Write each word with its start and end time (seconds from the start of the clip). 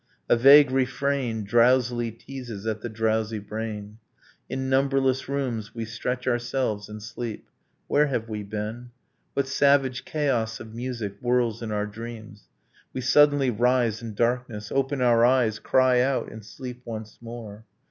A 0.27 0.35
vague 0.35 0.71
refrain 0.71 1.43
Drowsily 1.43 2.09
teases 2.09 2.65
at 2.65 2.81
the 2.81 2.89
drowsy 2.89 3.37
brain. 3.37 3.99
In 4.49 4.67
numberless 4.67 5.29
rooms 5.29 5.75
we 5.75 5.85
stretch 5.85 6.25
ourselves 6.27 6.89
and 6.89 7.03
sleep. 7.03 7.47
Where 7.85 8.07
have 8.07 8.27
we 8.27 8.41
been? 8.41 8.89
What 9.35 9.47
savage 9.47 10.03
chaos 10.03 10.59
of 10.59 10.73
music 10.73 11.17
Whirls 11.21 11.61
in 11.61 11.71
our 11.71 11.85
dreams? 11.85 12.47
We 12.93 13.01
suddenly 13.01 13.51
rise 13.51 14.01
in 14.01 14.15
darkness, 14.15 14.71
Open 14.71 15.01
our 15.03 15.23
eyes, 15.23 15.59
cry 15.59 15.99
out, 16.01 16.31
and 16.31 16.43
sleep 16.43 16.81
once 16.83 17.19
more. 17.21 17.63